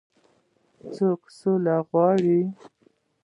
[0.93, 2.39] څوک سوله غواړي.